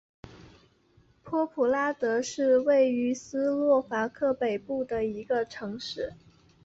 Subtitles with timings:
[1.23, 6.15] 波普拉德是位于斯洛伐克北部的一个城市。